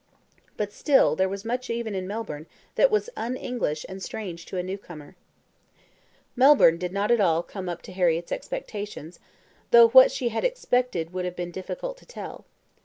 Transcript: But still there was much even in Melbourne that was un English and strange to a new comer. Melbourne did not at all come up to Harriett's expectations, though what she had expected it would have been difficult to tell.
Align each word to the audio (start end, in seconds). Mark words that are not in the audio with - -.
But 0.57 0.73
still 0.73 1.15
there 1.15 1.29
was 1.29 1.45
much 1.45 1.69
even 1.69 1.93
in 1.93 2.07
Melbourne 2.07 2.47
that 2.73 2.89
was 2.89 3.11
un 3.15 3.35
English 3.37 3.85
and 3.87 4.01
strange 4.01 4.47
to 4.47 4.57
a 4.57 4.63
new 4.63 4.75
comer. 4.79 5.15
Melbourne 6.35 6.79
did 6.79 6.91
not 6.91 7.11
at 7.11 7.21
all 7.21 7.43
come 7.43 7.69
up 7.69 7.83
to 7.83 7.91
Harriett's 7.91 8.31
expectations, 8.31 9.19
though 9.69 9.89
what 9.89 10.11
she 10.11 10.29
had 10.29 10.43
expected 10.43 11.01
it 11.09 11.13
would 11.13 11.25
have 11.25 11.35
been 11.35 11.51
difficult 11.51 11.97
to 11.97 12.07
tell. 12.07 12.45